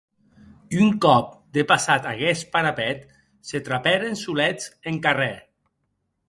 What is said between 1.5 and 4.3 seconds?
depassat aguest parapet, se trapèren